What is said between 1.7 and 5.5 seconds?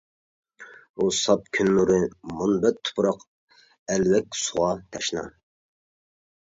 نۇرى، مۇنبەت تۇپراق، ئەلۋەك سۇغا تەشنا!